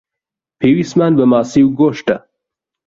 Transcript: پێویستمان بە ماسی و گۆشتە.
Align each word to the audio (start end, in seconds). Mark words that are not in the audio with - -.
پێویستمان 0.59 1.13
بە 1.17 1.25
ماسی 1.31 1.63
و 1.67 1.69
گۆشتە. 1.79 2.17